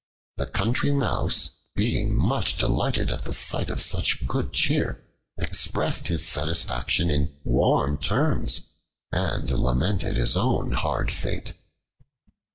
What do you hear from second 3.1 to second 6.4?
at the sight of such good cheer, expressed his